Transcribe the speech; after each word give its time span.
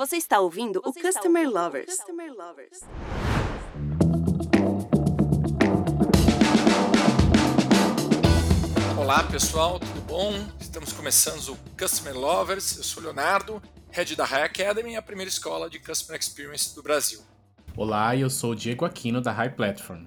Você 0.00 0.16
está 0.16 0.40
ouvindo 0.40 0.80
Você 0.82 0.98
o 0.98 1.02
Customer 1.02 1.42
ouvindo 1.42 1.60
Lovers. 1.60 1.94
Customer 1.94 2.32
Lovers. 2.32 2.80
Olá 8.98 9.22
pessoal, 9.24 9.78
tudo 9.78 10.00
bom? 10.06 10.32
Estamos 10.58 10.94
começando 10.94 11.52
o 11.52 11.58
Customer 11.78 12.16
Lovers. 12.16 12.78
Eu 12.78 12.82
sou 12.82 13.02
Leonardo, 13.02 13.62
head 13.90 14.16
da 14.16 14.24
High 14.24 14.44
Academy, 14.44 14.96
a 14.96 15.02
primeira 15.02 15.28
escola 15.28 15.68
de 15.68 15.78
Customer 15.78 16.18
Experience 16.18 16.74
do 16.74 16.82
Brasil. 16.82 17.20
Olá, 17.76 18.16
eu 18.16 18.30
sou 18.30 18.52
o 18.52 18.56
Diego 18.56 18.86
Aquino 18.86 19.20
da 19.20 19.32
High 19.32 19.54
Platform. 19.54 20.06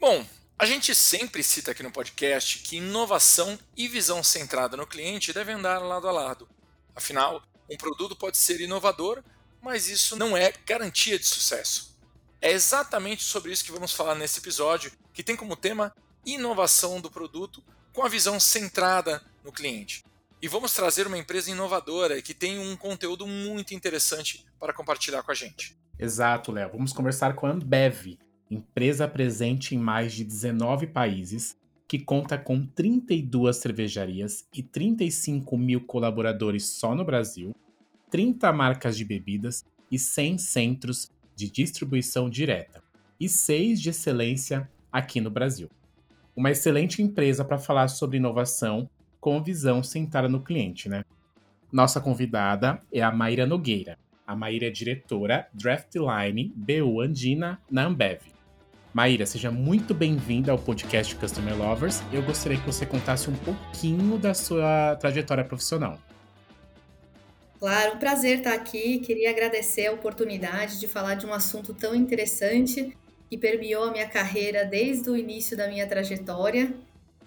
Bom, 0.00 0.24
a 0.58 0.64
gente 0.64 0.94
sempre 0.94 1.42
cita 1.42 1.72
aqui 1.72 1.82
no 1.82 1.92
podcast 1.92 2.60
que 2.60 2.78
inovação 2.78 3.58
e 3.76 3.88
visão 3.88 4.22
centrada 4.22 4.74
no 4.74 4.86
cliente 4.86 5.34
devem 5.34 5.56
andar 5.56 5.80
lado 5.80 6.08
a 6.08 6.12
lado. 6.12 6.48
Afinal, 6.96 7.42
um 7.70 7.76
produto 7.76 8.14
pode 8.16 8.36
ser 8.36 8.60
inovador, 8.60 9.22
mas 9.64 9.88
isso 9.88 10.14
não 10.14 10.36
é 10.36 10.52
garantia 10.66 11.18
de 11.18 11.24
sucesso. 11.24 11.98
É 12.40 12.52
exatamente 12.52 13.22
sobre 13.22 13.50
isso 13.50 13.64
que 13.64 13.72
vamos 13.72 13.94
falar 13.94 14.14
nesse 14.14 14.38
episódio, 14.38 14.92
que 15.14 15.22
tem 15.22 15.34
como 15.34 15.56
tema 15.56 15.90
inovação 16.26 17.00
do 17.00 17.10
produto 17.10 17.64
com 17.90 18.02
a 18.02 18.08
visão 18.08 18.38
centrada 18.38 19.22
no 19.42 19.50
cliente. 19.50 20.04
E 20.42 20.46
vamos 20.46 20.74
trazer 20.74 21.06
uma 21.06 21.16
empresa 21.16 21.50
inovadora 21.50 22.20
que 22.20 22.34
tem 22.34 22.58
um 22.58 22.76
conteúdo 22.76 23.26
muito 23.26 23.72
interessante 23.72 24.44
para 24.60 24.74
compartilhar 24.74 25.22
com 25.22 25.30
a 25.30 25.34
gente. 25.34 25.74
Exato, 25.98 26.52
Léo. 26.52 26.72
Vamos 26.72 26.92
conversar 26.92 27.34
com 27.34 27.46
a 27.46 27.50
Ambev, 27.50 28.18
empresa 28.50 29.08
presente 29.08 29.74
em 29.74 29.78
mais 29.78 30.12
de 30.12 30.24
19 30.24 30.88
países, 30.88 31.56
que 31.88 31.98
conta 31.98 32.36
com 32.36 32.66
32 32.66 33.56
cervejarias 33.56 34.44
e 34.52 34.62
35 34.62 35.56
mil 35.56 35.80
colaboradores 35.80 36.66
só 36.66 36.94
no 36.94 37.04
Brasil, 37.04 37.54
30 38.14 38.52
marcas 38.52 38.96
de 38.96 39.04
bebidas 39.04 39.64
e 39.90 39.98
100 39.98 40.38
centros 40.38 41.10
de 41.34 41.50
distribuição 41.50 42.30
direta, 42.30 42.80
e 43.18 43.28
6 43.28 43.80
de 43.80 43.90
excelência 43.90 44.70
aqui 44.92 45.20
no 45.20 45.32
Brasil. 45.32 45.68
Uma 46.36 46.52
excelente 46.52 47.02
empresa 47.02 47.44
para 47.44 47.58
falar 47.58 47.88
sobre 47.88 48.18
inovação 48.18 48.88
com 49.18 49.42
visão 49.42 49.82
centrada 49.82 50.28
no 50.28 50.40
cliente, 50.40 50.88
né? 50.88 51.04
Nossa 51.72 52.00
convidada 52.00 52.78
é 52.92 53.02
a 53.02 53.10
Maíra 53.10 53.46
Nogueira. 53.46 53.98
A 54.24 54.36
Maíra 54.36 54.68
é 54.68 54.70
diretora 54.70 55.48
Draftline 55.52 56.52
BU 56.54 57.00
Andina 57.00 57.60
na 57.68 57.86
Ambev. 57.86 58.20
Maíra, 58.92 59.26
seja 59.26 59.50
muito 59.50 59.92
bem-vinda 59.92 60.52
ao 60.52 60.58
podcast 60.58 61.16
Customer 61.16 61.58
Lovers. 61.58 62.00
Eu 62.12 62.22
gostaria 62.22 62.60
que 62.60 62.66
você 62.66 62.86
contasse 62.86 63.28
um 63.28 63.34
pouquinho 63.34 64.16
da 64.18 64.34
sua 64.34 64.94
trajetória 65.00 65.42
profissional. 65.42 65.98
Claro, 67.58 67.94
um 67.94 67.98
prazer 67.98 68.38
estar 68.38 68.54
aqui. 68.54 68.98
Queria 68.98 69.30
agradecer 69.30 69.86
a 69.86 69.92
oportunidade 69.92 70.80
de 70.80 70.88
falar 70.88 71.14
de 71.14 71.26
um 71.26 71.32
assunto 71.32 71.72
tão 71.72 71.94
interessante 71.94 72.96
que 73.30 73.38
permeou 73.38 73.84
a 73.84 73.90
minha 73.90 74.08
carreira 74.08 74.64
desde 74.64 75.08
o 75.08 75.16
início 75.16 75.56
da 75.56 75.68
minha 75.68 75.86
trajetória. 75.86 76.74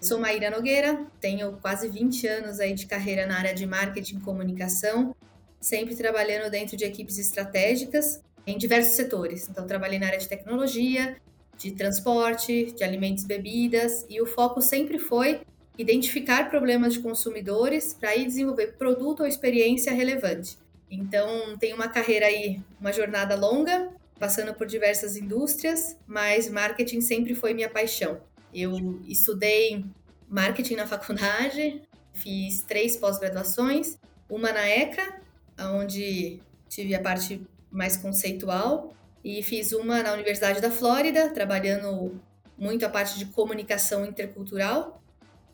Sou 0.00 0.18
Maíra 0.20 0.48
Nogueira, 0.50 1.06
tenho 1.20 1.58
quase 1.60 1.88
20 1.88 2.26
anos 2.28 2.60
aí 2.60 2.72
de 2.72 2.86
carreira 2.86 3.26
na 3.26 3.36
área 3.36 3.52
de 3.52 3.66
marketing 3.66 4.18
e 4.18 4.20
comunicação, 4.20 5.14
sempre 5.60 5.96
trabalhando 5.96 6.48
dentro 6.50 6.76
de 6.76 6.84
equipes 6.84 7.18
estratégicas 7.18 8.22
em 8.46 8.56
diversos 8.56 8.94
setores. 8.94 9.48
Então, 9.48 9.66
trabalhei 9.66 9.98
na 9.98 10.06
área 10.06 10.18
de 10.18 10.28
tecnologia, 10.28 11.16
de 11.56 11.72
transporte, 11.72 12.72
de 12.72 12.84
alimentos 12.84 13.24
e 13.24 13.26
bebidas, 13.26 14.06
e 14.08 14.22
o 14.22 14.26
foco 14.26 14.62
sempre 14.62 15.00
foi 15.00 15.40
identificar 15.78 16.50
problemas 16.50 16.94
de 16.94 17.00
consumidores 17.00 17.94
para 17.94 18.10
aí 18.10 18.26
desenvolver 18.26 18.74
produto 18.76 19.20
ou 19.20 19.26
experiência 19.26 19.92
relevante. 19.92 20.58
Então, 20.90 21.56
tem 21.56 21.72
uma 21.72 21.88
carreira 21.88 22.26
aí, 22.26 22.60
uma 22.80 22.92
jornada 22.92 23.36
longa, 23.36 23.88
passando 24.18 24.52
por 24.52 24.66
diversas 24.66 25.16
indústrias, 25.16 25.96
mas 26.06 26.50
marketing 26.50 27.00
sempre 27.00 27.34
foi 27.34 27.54
minha 27.54 27.68
paixão. 27.68 28.20
Eu 28.52 29.00
estudei 29.06 29.84
marketing 30.28 30.74
na 30.74 30.86
faculdade, 30.86 31.80
fiz 32.12 32.62
três 32.62 32.96
pós-graduações, 32.96 33.96
uma 34.28 34.52
na 34.52 34.66
ECA, 34.66 35.20
onde 35.60 36.40
tive 36.68 36.94
a 36.94 37.00
parte 37.00 37.40
mais 37.70 37.96
conceitual, 37.96 38.92
e 39.22 39.42
fiz 39.42 39.72
uma 39.72 40.02
na 40.02 40.12
Universidade 40.12 40.60
da 40.60 40.70
Flórida, 40.70 41.30
trabalhando 41.30 42.20
muito 42.56 42.84
a 42.84 42.88
parte 42.88 43.18
de 43.18 43.26
comunicação 43.26 44.04
intercultural, 44.04 45.00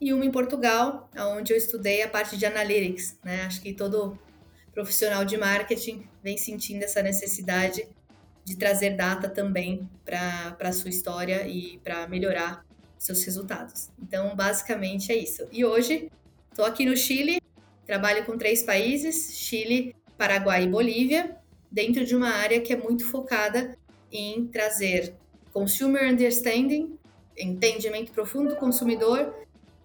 e 0.01 0.13
uma 0.13 0.25
em 0.25 0.31
Portugal, 0.31 1.09
onde 1.37 1.53
eu 1.53 1.57
estudei 1.57 2.03
a 2.03 2.09
parte 2.09 2.37
de 2.37 2.45
analytics, 2.45 3.17
né? 3.25 3.43
Acho 3.43 3.63
que 3.63 3.73
todo 3.73 4.19
profissional 4.73 5.25
de 5.25 5.37
marketing 5.37 6.07
vem 6.23 6.37
sentindo 6.37 6.83
essa 6.83 7.03
necessidade 7.03 7.87
de 8.45 8.57
trazer 8.57 8.91
data 8.91 9.29
também 9.29 9.89
para 10.05 10.57
a 10.61 10.73
sua 10.73 10.91
história 10.91 11.47
e 11.47 11.79
para 11.83 12.07
melhorar 12.07 12.65
seus 12.99 13.25
resultados. 13.25 13.91
Então, 14.03 14.35
basicamente 14.35 15.13
é 15.13 15.17
isso. 15.17 15.47
E 15.51 15.65
hoje, 15.65 16.11
estou 16.51 16.65
aqui 16.65 16.85
no 16.85 16.97
Chile, 16.97 17.41
trabalho 17.87 18.25
com 18.25 18.37
três 18.37 18.63
países: 18.63 19.35
Chile, 19.35 19.95
Paraguai 20.19 20.65
e 20.65 20.69
Bolívia, 20.69 21.37
dentro 21.71 22.05
de 22.05 22.15
uma 22.15 22.31
área 22.31 22.61
que 22.61 22.73
é 22.73 22.77
muito 22.77 23.07
focada 23.07 23.77
em 24.13 24.47
trazer 24.47 25.15
consumer 25.53 26.11
understanding, 26.11 26.99
entendimento 27.37 28.13
profundo 28.13 28.51
do 28.51 28.57
consumidor, 28.57 29.35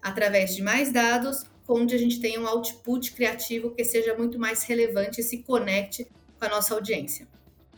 através 0.02 0.54
de 0.54 0.62
mais 0.62 0.92
dados, 0.92 1.44
onde 1.68 1.94
a 1.94 1.98
gente 1.98 2.20
tenha 2.20 2.40
um 2.40 2.46
output 2.46 3.12
criativo 3.12 3.70
que 3.70 3.84
seja 3.84 4.14
muito 4.16 4.38
mais 4.38 4.64
relevante 4.64 5.20
e 5.20 5.24
se 5.24 5.38
conecte 5.38 6.06
com 6.38 6.44
a 6.44 6.48
nossa 6.48 6.74
audiência. 6.74 7.28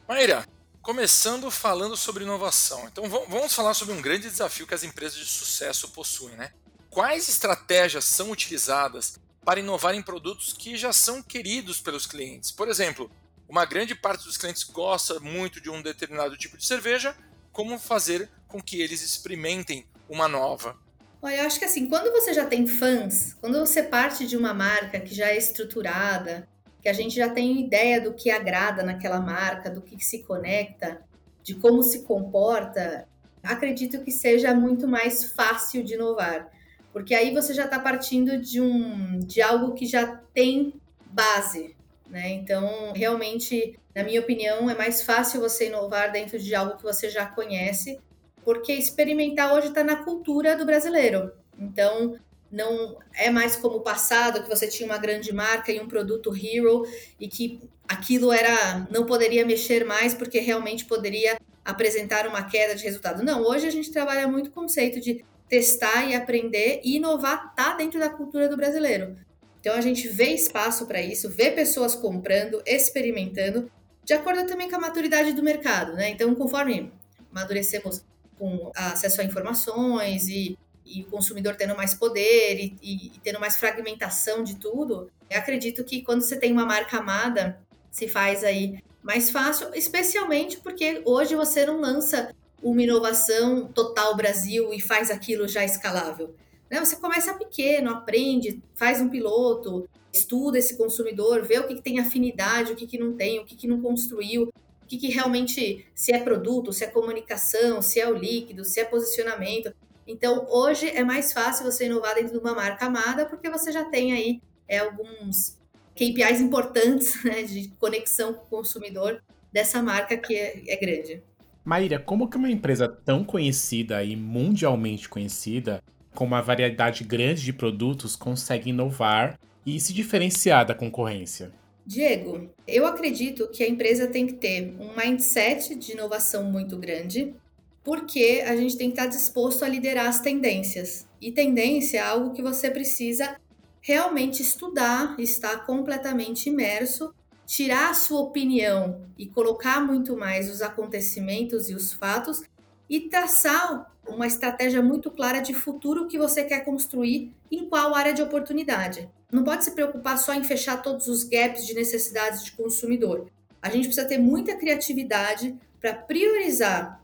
Maíra, 0.09 0.47
começando 0.81 1.51
falando 1.51 1.97
sobre 1.97 2.25
inovação. 2.25 2.89
Então 2.89 3.09
vamos 3.09 3.55
falar 3.55 3.75
sobre 3.75 3.95
um 3.95 4.03
grande 4.03 4.29
desafio 4.29 4.67
que 4.67 4.75
as 4.75 4.83
empresas 4.83 5.19
de 5.19 5.27
sucesso 5.27 5.89
possuem, 5.91 6.37
né? 6.37 6.53
Quais 6.91 7.29
estratégias 7.29 8.05
são 8.05 8.31
utilizadas 8.31 9.19
para 9.45 9.61
inovar 9.61 9.95
em 9.95 10.03
produtos 10.03 10.53
que 10.53 10.77
já 10.77 10.93
são 10.93 11.23
queridos 11.23 11.81
pelos 11.81 12.07
clientes? 12.07 12.51
Por 12.51 12.69
exemplo, 12.69 13.11
uma 13.49 13.65
grande 13.65 13.95
parte 13.95 14.25
dos 14.25 14.37
clientes 14.37 14.65
gosta 14.65 15.21
muito 15.21 15.61
de 15.61 15.71
um 15.71 15.81
determinado 15.83 16.37
tipo 16.37 16.57
de 16.57 16.67
cerveja, 16.67 17.17
como 17.53 17.79
fazer 17.79 18.31
com 18.49 18.61
que 18.61 18.81
eles 18.81 19.03
experimentem 19.03 19.87
uma 20.09 20.29
nova? 20.29 20.77
Olha, 21.25 21.37
eu 21.37 21.47
acho 21.47 21.61
que 21.61 21.65
assim, 21.65 21.89
quando 21.89 22.11
você 22.11 22.35
já 22.35 22.45
tem 22.45 22.67
fãs, 22.67 23.35
quando 23.41 23.57
você 23.61 23.81
parte 23.81 24.27
de 24.27 24.37
uma 24.37 24.53
marca 24.53 24.99
que 24.99 25.15
já 25.15 25.29
é 25.29 25.39
estruturada, 25.39 26.49
que 26.83 26.89
a 26.89 26.93
gente 26.93 27.15
já 27.15 27.29
tem 27.29 27.65
ideia 27.65 28.01
do 28.01 28.13
que 28.13 28.29
agrada 28.29 28.83
naquela 28.83 29.21
marca, 29.21 29.71
do 29.71 29.81
que 29.81 30.05
se 30.05 30.25
conecta, 30.25 31.01
de 31.45 31.55
como 31.55 31.81
se 31.81 32.03
comporta, 32.03 33.07
acredito 33.41 34.03
que 34.03 34.11
seja 34.11 34.53
muito 34.53 34.89
mais 34.89 35.33
fácil 35.33 35.85
de 35.85 35.95
inovar. 35.95 36.51
Porque 36.93 37.15
aí 37.15 37.33
você 37.33 37.55
já 37.55 37.67
está 37.67 37.79
partindo 37.79 38.37
de, 38.39 38.61
um, 38.61 39.21
de 39.21 39.41
algo 39.41 39.75
que 39.75 39.87
já 39.87 40.21
tem 40.35 40.75
base. 41.07 41.77
Né? 42.11 42.31
Então, 42.31 42.93
realmente, 42.93 43.79
na 43.95 44.03
minha 44.03 44.21
opinião, 44.21 44.69
é 44.69 44.75
mais 44.75 45.03
fácil 45.03 45.41
você 45.41 45.69
inovar 45.69 46.11
dentro 46.11 46.37
de 46.37 46.53
algo 46.53 46.77
que 46.77 46.83
você 46.83 47.09
já 47.09 47.27
conhece, 47.27 48.01
porque 48.45 48.73
experimentar 48.73 49.55
hoje 49.55 49.69
está 49.69 49.85
na 49.85 49.97
cultura 49.97 50.57
do 50.57 50.67
brasileiro. 50.67 51.33
Então, 51.59 52.17
não 52.51 52.99
é 53.15 53.31
mais 53.31 53.57
como 53.57 53.79
o 53.79 53.81
passado, 53.81 54.43
que 54.43 54.49
você 54.49 54.69
tinha 54.69 54.89
uma 54.89 54.99
grande 54.99 55.33
marca 55.33 55.73
e 55.73 55.81
um 55.81 55.89
produto 55.89 56.35
hero 56.35 56.87
e 57.19 57.27
que 57.27 57.61
aquilo 57.89 58.31
era 58.31 58.87
não 58.91 59.07
poderia 59.07 59.47
mexer 59.47 59.85
mais 59.85 60.15
porque 60.15 60.39
realmente 60.39 60.85
poderia 60.85 61.39
apresentar 61.65 62.27
uma 62.27 62.43
queda 62.43 62.75
de 62.75 62.85
resultado. 62.85 63.23
Não, 63.23 63.43
hoje 63.43 63.67
a 63.67 63.71
gente 63.71 63.91
trabalha 63.91 64.29
muito 64.29 64.49
o 64.49 64.53
conceito 64.53 65.01
de 65.01 65.25
testar 65.49 66.09
e 66.09 66.15
aprender 66.15 66.81
e 66.85 66.97
inovar 66.97 67.55
tá 67.55 67.75
dentro 67.75 67.99
da 67.99 68.11
cultura 68.11 68.49
do 68.49 68.57
brasileiro. 68.57 69.17
Então 69.61 69.75
a 69.75 69.81
gente 69.81 70.09
vê 70.09 70.31
espaço 70.31 70.87
para 70.87 71.01
isso, 71.01 71.31
vê 71.31 71.51
pessoas 71.51 71.95
comprando, 71.95 72.61
experimentando, 72.67 73.71
de 74.05 74.13
acordo 74.13 74.47
também 74.47 74.69
com 74.69 74.77
a 74.77 74.81
maturidade 74.81 75.33
do 75.33 75.43
mercado, 75.43 75.93
né? 75.95 76.11
Então, 76.11 76.35
conforme 76.35 76.93
amadurecemos 77.31 78.05
com 78.39 78.71
acesso 78.75 79.21
a 79.21 79.25
informações 79.25 80.29
e 80.29 80.59
e 80.85 81.03
o 81.03 81.07
consumidor 81.07 81.57
tendo 81.57 81.77
mais 81.77 81.95
poder 81.95 82.59
e, 82.59 82.77
e, 82.83 83.07
e 83.07 83.21
tendo 83.23 83.41
mais 83.41 83.57
fragmentação 83.57 84.43
de 84.43 84.57
tudo, 84.57 85.11
eu 85.31 85.39
acredito 85.39 85.85
que 85.85 86.03
quando 86.03 86.23
você 86.23 86.37
tem 86.37 86.53
uma 86.53 86.67
marca 86.67 86.99
amada, 86.99 87.59
se 87.91 88.09
faz 88.09 88.45
aí 88.45 88.83
mais 89.03 89.31
fácil, 89.31 89.71
especialmente 89.75 90.59
porque 90.59 91.03
hoje 91.05 91.35
você 91.35 91.67
não 91.67 91.81
lança 91.81 92.35
uma 92.63 92.83
inovação 92.83 93.67
total 93.67 94.17
Brasil 94.17 94.73
e 94.73 94.81
faz 94.81 95.11
aquilo 95.11 95.49
já 95.49 95.65
escalável. 95.65 96.35
Né? 96.71 96.79
Você 96.79 96.97
começa 96.97 97.35
pequeno, 97.35 97.91
aprende, 97.91 98.63
faz 98.75 99.01
um 99.01 99.09
piloto, 99.09 99.89
estuda 100.13 100.59
esse 100.59 100.77
consumidor, 100.77 101.43
vê 101.43 101.59
o 101.59 101.67
que, 101.67 101.75
que 101.77 101.83
tem 101.83 101.99
afinidade, 101.99 102.73
o 102.73 102.77
que, 102.77 102.87
que 102.87 102.99
não 102.99 103.15
tem, 103.15 103.41
o 103.41 103.45
que, 103.45 103.57
que 103.57 103.67
não 103.67 103.81
construiu, 103.81 104.53
que, 104.93 104.99
que 104.99 105.09
realmente, 105.09 105.87
se 105.95 106.13
é 106.13 106.19
produto, 106.19 106.73
se 106.73 106.85
é 106.85 106.87
comunicação, 106.87 107.81
se 107.81 107.99
é 107.99 108.09
o 108.09 108.15
líquido, 108.15 108.65
se 108.65 108.79
é 108.79 108.85
posicionamento. 108.85 109.73
Então, 110.07 110.47
hoje 110.51 110.89
é 110.89 111.03
mais 111.03 111.33
fácil 111.33 111.65
você 111.65 111.87
inovar 111.87 112.15
dentro 112.15 112.33
de 112.33 112.39
uma 112.39 112.55
marca 112.55 112.87
amada, 112.87 113.25
porque 113.25 113.49
você 113.49 113.73
já 113.73 113.85
tem 113.85 114.13
aí 114.13 114.43
é, 114.69 114.79
alguns 114.79 115.59
KPIs 115.95 116.41
importantes 116.41 117.23
né, 117.25 117.43
de 117.43 117.69
conexão 117.79 118.35
com 118.35 118.43
o 118.43 118.59
consumidor 118.59 119.23
dessa 119.51 119.83
marca 119.83 120.17
que 120.17 120.35
é, 120.35 120.63
é 120.69 120.77
grande. 120.77 121.23
Maíra, 121.65 121.99
como 121.99 122.29
que 122.29 122.37
uma 122.37 122.51
empresa 122.51 122.89
tão 122.89 123.25
conhecida 123.25 124.03
e 124.03 124.17
mundialmente 124.17 125.09
conhecida, 125.09 125.83
com 126.15 126.25
uma 126.25 126.43
variedade 126.43 127.05
grande 127.05 127.43
de 127.43 127.53
produtos, 127.53 128.17
consegue 128.17 128.71
inovar 128.71 129.39
e 129.65 129.81
se 129.81 129.95
diferenciar 129.95 130.67
da 130.67 130.75
concorrência? 130.75 131.53
Diego, 131.85 132.49
eu 132.67 132.87
acredito 132.87 133.49
que 133.49 133.63
a 133.63 133.69
empresa 133.69 134.07
tem 134.07 134.27
que 134.27 134.35
ter 134.35 134.77
um 134.79 134.97
mindset 134.97 135.75
de 135.75 135.93
inovação 135.93 136.45
muito 136.45 136.77
grande, 136.77 137.35
porque 137.83 138.43
a 138.47 138.57
gente 138.57 138.77
tem 138.77 138.91
que 138.91 138.99
estar 138.99 139.09
disposto 139.09 139.65
a 139.65 139.69
liderar 139.69 140.07
as 140.07 140.21
tendências. 140.21 141.07
E 141.21 141.33
tendência 141.33 141.99
é 141.99 142.03
algo 142.03 142.33
que 142.33 142.43
você 142.43 142.71
precisa 142.71 143.37
realmente 143.81 144.43
estudar, 144.43 145.17
estar 145.19 145.67
completamente 145.67 146.49
imerso, 146.49 147.13
tirar 147.45 147.91
a 147.91 147.95
sua 147.95 148.21
opinião 148.21 149.05
e 149.19 149.27
colocar 149.27 149.85
muito 149.85 150.17
mais 150.17 150.49
os 150.49 150.63
acontecimentos 150.63 151.69
e 151.69 151.75
os 151.75 151.93
fatos 151.93 152.43
e 152.89 153.09
traçar 153.09 153.93
uma 154.07 154.27
estratégia 154.27 154.83
muito 154.83 155.11
clara 155.11 155.41
de 155.41 155.53
futuro 155.53 156.07
que 156.07 156.19
você 156.19 156.45
quer 156.45 156.65
construir 156.65 157.33
em 157.51 157.69
qual 157.69 157.95
área 157.95 158.15
de 158.15 158.23
oportunidade. 158.23 159.09
Não 159.33 159.43
pode 159.43 159.65
se 159.65 159.71
preocupar 159.71 160.19
só 160.19 160.35
em 160.35 160.45
fechar 160.45 160.83
todos 160.83 161.09
os 161.09 161.25
gaps 161.25 161.67
de 161.67 161.73
necessidades 161.73 162.45
de 162.45 162.53
consumidor. 162.53 163.31
A 163.63 163.71
gente 163.71 163.87
precisa 163.87 164.07
ter 164.07 164.19
muita 164.19 164.55
criatividade 164.57 165.57
para 165.81 165.95
priorizar 165.95 167.03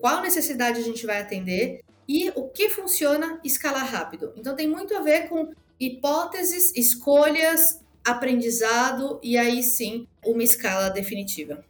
qual 0.00 0.20
necessidade 0.20 0.80
a 0.80 0.82
gente 0.82 1.06
vai 1.06 1.20
atender 1.20 1.84
e 2.08 2.30
o 2.34 2.48
que 2.48 2.68
funciona 2.68 3.38
escalar 3.44 3.86
rápido. 3.86 4.32
Então 4.36 4.56
tem 4.56 4.68
muito 4.68 4.96
a 4.96 5.00
ver 5.00 5.28
com 5.28 5.52
hipóteses, 5.78 6.72
escolhas, 6.74 7.80
aprendizado 8.04 9.20
e 9.22 9.38
aí 9.38 9.62
sim 9.62 10.08
uma 10.24 10.42
escala 10.42 10.88
definitiva. 10.88 11.64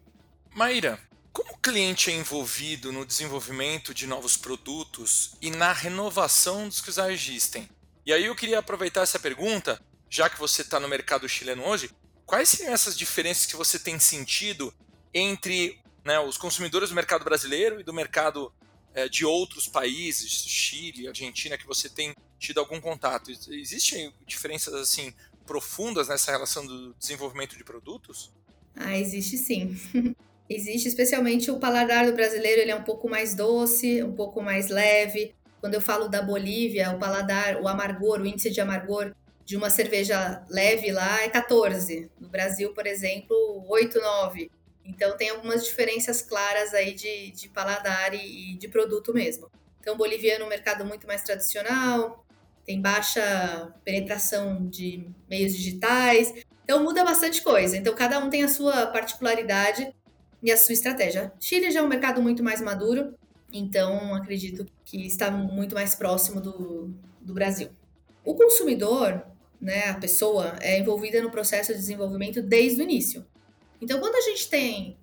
Maíra, 0.55 0.99
como 1.31 1.51
o 1.51 1.57
cliente 1.57 2.09
é 2.09 2.15
envolvido 2.15 2.91
no 2.91 3.05
desenvolvimento 3.05 3.93
de 3.93 4.07
novos 4.07 4.35
produtos 4.35 5.35
e 5.39 5.51
na 5.51 5.71
renovação 5.71 6.67
dos 6.67 6.81
que 6.81 6.91
já 6.91 7.11
existem? 7.11 7.69
E 8.05 8.11
aí 8.11 8.25
eu 8.25 8.35
queria 8.35 8.59
aproveitar 8.59 9.01
essa 9.01 9.19
pergunta, 9.19 9.79
já 10.09 10.29
que 10.29 10.39
você 10.39 10.61
está 10.61 10.79
no 10.79 10.87
mercado 10.87 11.27
chileno 11.29 11.63
hoje, 11.63 11.89
quais 12.25 12.49
seriam 12.49 12.73
essas 12.73 12.97
diferenças 12.97 13.45
que 13.45 13.55
você 13.55 13.77
tem 13.77 13.99
sentido 13.99 14.73
entre 15.13 15.79
né, 16.03 16.19
os 16.19 16.37
consumidores 16.37 16.89
do 16.89 16.95
mercado 16.95 17.23
brasileiro 17.23 17.79
e 17.79 17.83
do 17.83 17.93
mercado 17.93 18.51
é, 18.93 19.07
de 19.07 19.25
outros 19.25 19.67
países, 19.67 20.31
Chile, 20.31 21.07
Argentina, 21.07 21.57
que 21.57 21.65
você 21.65 21.89
tem 21.89 22.15
tido 22.39 22.59
algum 22.59 22.81
contato? 22.81 23.31
Existem 23.49 24.13
diferenças 24.25 24.73
assim 24.73 25.13
profundas 25.45 26.07
nessa 26.07 26.31
relação 26.31 26.65
do 26.65 26.93
desenvolvimento 26.93 27.57
de 27.57 27.63
produtos? 27.63 28.31
Ah, 28.75 28.97
existe 28.97 29.37
sim. 29.37 29.75
existe, 30.49 30.87
especialmente 30.87 31.51
o 31.51 31.59
paladar 31.59 32.05
do 32.05 32.13
brasileiro, 32.13 32.61
ele 32.61 32.71
é 32.71 32.75
um 32.75 32.83
pouco 32.83 33.09
mais 33.09 33.35
doce, 33.35 34.03
um 34.03 34.13
pouco 34.13 34.41
mais 34.41 34.69
leve. 34.69 35.35
Quando 35.59 35.73
eu 35.73 35.81
falo 35.81 36.07
da 36.07 36.21
Bolívia, 36.21 36.91
o 36.91 36.99
paladar, 36.99 37.61
o 37.61 37.67
amargor, 37.67 38.21
o 38.21 38.25
índice 38.25 38.49
de 38.49 38.61
amargor 38.61 39.13
de 39.49 39.57
uma 39.57 39.71
cerveja 39.71 40.45
leve 40.47 40.91
lá 40.91 41.23
é 41.23 41.27
14. 41.27 42.07
No 42.19 42.29
Brasil, 42.29 42.71
por 42.71 42.85
exemplo, 42.85 43.35
8, 43.67 43.99
9. 43.99 44.51
Então 44.85 45.17
tem 45.17 45.31
algumas 45.31 45.65
diferenças 45.65 46.21
claras 46.21 46.71
aí 46.71 46.93
de, 46.93 47.31
de 47.31 47.49
paladar 47.49 48.13
e, 48.13 48.51
e 48.51 48.57
de 48.59 48.67
produto 48.67 49.11
mesmo. 49.11 49.49
Então, 49.79 49.97
boliviano 49.97 50.43
é 50.43 50.45
um 50.45 50.49
mercado 50.49 50.85
muito 50.85 51.07
mais 51.07 51.23
tradicional, 51.23 52.23
tem 52.63 52.79
baixa 52.79 53.73
penetração 53.83 54.67
de 54.67 55.09
meios 55.27 55.55
digitais. 55.57 56.31
Então 56.63 56.83
muda 56.83 57.03
bastante 57.03 57.41
coisa. 57.41 57.75
Então 57.75 57.95
cada 57.95 58.19
um 58.19 58.29
tem 58.29 58.43
a 58.43 58.47
sua 58.47 58.85
particularidade 58.85 59.91
e 60.43 60.51
a 60.51 60.57
sua 60.57 60.73
estratégia. 60.73 61.33
Chile 61.39 61.71
já 61.71 61.79
é 61.79 61.83
um 61.83 61.87
mercado 61.87 62.21
muito 62.21 62.43
mais 62.43 62.61
maduro, 62.61 63.15
então 63.51 64.13
acredito 64.13 64.63
que 64.85 65.07
está 65.07 65.31
muito 65.31 65.73
mais 65.73 65.95
próximo 65.95 66.39
do, 66.39 66.93
do 67.19 67.33
Brasil. 67.33 67.71
O 68.23 68.35
consumidor, 68.35 69.25
né, 69.59 69.89
a 69.89 69.95
pessoa, 69.95 70.55
é 70.61 70.79
envolvida 70.79 71.21
no 71.21 71.31
processo 71.31 71.73
de 71.73 71.79
desenvolvimento 71.79 72.41
desde 72.41 72.81
o 72.81 72.83
início. 72.83 73.25
Então, 73.81 73.99
quando 73.99 74.15
a 74.15 74.21
gente 74.21 74.49
tem 74.49 74.97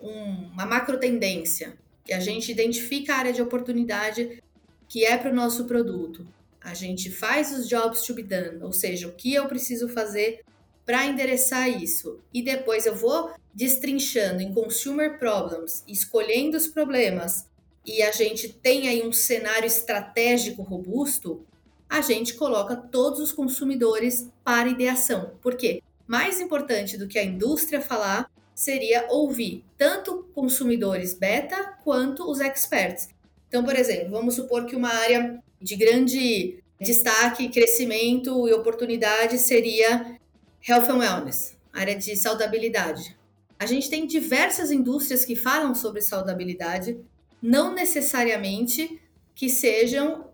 um, 0.00 0.48
uma 0.52 0.66
macro 0.66 0.98
tendência, 0.98 1.76
que 2.04 2.12
a 2.12 2.20
gente 2.20 2.50
identifica 2.50 3.14
a 3.14 3.18
área 3.18 3.32
de 3.32 3.42
oportunidade 3.42 4.42
que 4.88 5.04
é 5.04 5.16
para 5.16 5.30
o 5.30 5.34
nosso 5.34 5.66
produto, 5.66 6.26
a 6.60 6.74
gente 6.74 7.10
faz 7.10 7.52
os 7.52 7.68
jobs 7.68 8.02
to 8.02 8.14
be 8.14 8.22
done, 8.22 8.62
ou 8.62 8.72
seja, 8.72 9.08
o 9.08 9.12
que 9.12 9.34
eu 9.34 9.46
preciso 9.46 9.88
fazer 9.88 10.40
para 10.84 11.04
endereçar 11.04 11.68
isso. 11.68 12.20
E 12.32 12.42
depois 12.42 12.86
eu 12.86 12.94
vou 12.94 13.30
destrinchando 13.54 14.40
em 14.40 14.54
consumer 14.54 15.18
problems, 15.18 15.84
escolhendo 15.86 16.56
os 16.56 16.66
problemas, 16.66 17.46
e 17.84 18.02
a 18.02 18.10
gente 18.10 18.48
tem 18.48 18.88
aí 18.88 19.06
um 19.06 19.12
cenário 19.12 19.66
estratégico 19.66 20.62
robusto, 20.62 21.44
a 21.88 22.00
gente 22.00 22.34
coloca 22.34 22.76
todos 22.76 23.20
os 23.20 23.32
consumidores 23.32 24.28
para 24.44 24.68
ideação. 24.68 25.32
Por 25.40 25.56
quê? 25.56 25.82
Mais 26.06 26.40
importante 26.40 26.96
do 26.96 27.08
que 27.08 27.18
a 27.18 27.24
indústria 27.24 27.80
falar 27.80 28.30
seria 28.54 29.06
ouvir 29.08 29.64
tanto 29.76 30.28
consumidores 30.34 31.14
beta 31.14 31.78
quanto 31.84 32.28
os 32.30 32.40
experts. 32.40 33.08
Então, 33.48 33.64
por 33.64 33.74
exemplo, 33.74 34.10
vamos 34.10 34.34
supor 34.34 34.66
que 34.66 34.76
uma 34.76 34.92
área 34.92 35.42
de 35.60 35.76
grande 35.76 36.62
destaque, 36.80 37.48
crescimento 37.48 38.48
e 38.48 38.52
oportunidade 38.52 39.38
seria 39.38 40.18
Health 40.66 40.90
and 40.90 40.98
Wellness, 40.98 41.56
área 41.72 41.96
de 41.96 42.16
saudabilidade. 42.16 43.16
A 43.58 43.66
gente 43.66 43.90
tem 43.90 44.06
diversas 44.06 44.70
indústrias 44.70 45.24
que 45.24 45.34
falam 45.34 45.74
sobre 45.74 46.00
saudabilidade, 46.00 46.98
não 47.42 47.74
necessariamente 47.74 49.00
que 49.34 49.48
sejam 49.48 50.27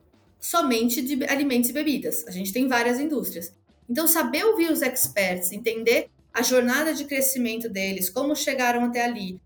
somente 0.44 1.00
de 1.00 1.24
alimentos 1.24 1.70
e 1.70 1.72
bebidas. 1.72 2.22
A 2.28 2.30
gente 2.30 2.52
tem 2.52 2.68
várias 2.68 3.00
indústrias. 3.00 3.50
Então, 3.88 4.06
saber 4.06 4.44
ouvir 4.44 4.70
os 4.70 4.82
experts, 4.82 5.52
entender 5.52 6.10
a 6.34 6.42
jornada 6.42 6.92
de 6.92 7.06
crescimento 7.06 7.66
deles, 7.66 8.10
como 8.10 8.36
chegaram 8.36 8.84
até 8.84 9.02
ali, 9.02 9.40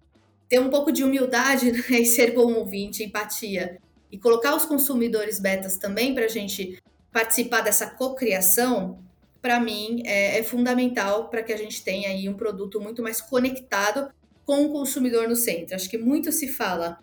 ter 0.48 0.58
um 0.58 0.68
pouco 0.68 0.90
de 0.90 1.04
humildade 1.04 1.70
né, 1.88 2.00
e 2.00 2.04
ser 2.04 2.34
bom 2.34 2.52
ouvinte, 2.52 3.04
empatia, 3.04 3.78
e 4.10 4.18
colocar 4.18 4.56
os 4.56 4.64
consumidores 4.64 5.38
betas 5.38 5.76
também 5.76 6.16
para 6.16 6.24
a 6.24 6.28
gente 6.28 6.82
participar 7.12 7.60
dessa 7.60 7.88
cocriação, 7.88 8.98
para 9.40 9.60
mim 9.60 10.02
é, 10.04 10.40
é 10.40 10.42
fundamental 10.42 11.28
para 11.28 11.44
que 11.44 11.52
a 11.52 11.56
gente 11.56 11.84
tenha 11.84 12.08
aí 12.08 12.28
um 12.28 12.34
produto 12.34 12.80
muito 12.80 13.04
mais 13.04 13.20
conectado 13.20 14.10
com 14.44 14.64
o 14.64 14.72
consumidor 14.72 15.28
no 15.28 15.36
centro. 15.36 15.76
Acho 15.76 15.88
que 15.88 15.98
muito 15.98 16.32
se 16.32 16.48
fala 16.48 16.98